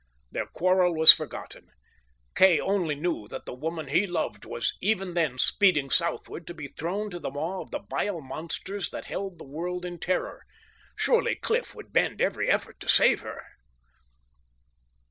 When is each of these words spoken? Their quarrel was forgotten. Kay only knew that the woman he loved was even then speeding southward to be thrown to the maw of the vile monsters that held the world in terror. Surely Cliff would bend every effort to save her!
Their 0.31 0.47
quarrel 0.47 0.95
was 0.95 1.11
forgotten. 1.11 1.67
Kay 2.33 2.59
only 2.59 2.95
knew 2.95 3.27
that 3.27 3.45
the 3.45 3.53
woman 3.53 3.89
he 3.89 4.07
loved 4.07 4.45
was 4.45 4.73
even 4.81 5.13
then 5.13 5.37
speeding 5.37 5.91
southward 5.91 6.47
to 6.47 6.55
be 6.55 6.65
thrown 6.65 7.11
to 7.11 7.19
the 7.19 7.29
maw 7.29 7.61
of 7.61 7.69
the 7.69 7.81
vile 7.87 8.19
monsters 8.19 8.89
that 8.89 9.05
held 9.05 9.37
the 9.37 9.45
world 9.45 9.85
in 9.85 9.99
terror. 9.99 10.41
Surely 10.95 11.35
Cliff 11.35 11.75
would 11.75 11.93
bend 11.93 12.19
every 12.19 12.49
effort 12.49 12.79
to 12.79 12.89
save 12.89 13.21
her! 13.21 13.43